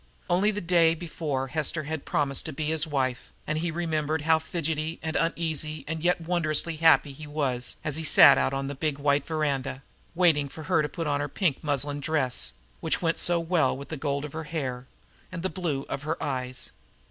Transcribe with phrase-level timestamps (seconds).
[0.31, 4.39] Only the day before Hester had promised to be his wife, and he remembered how
[4.39, 8.73] fidgety and uneasy and yet wondrously happy he was as he sat out on the
[8.73, 9.83] big white veranda,
[10.15, 13.89] waiting for her to put on her pink muslin dress, which went go well with
[13.89, 14.87] the gold of her hair
[15.31, 16.71] and the blue of her eyes.